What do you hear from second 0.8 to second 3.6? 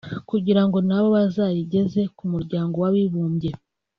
na bo bazayigeze ku muryango w’Abibumbye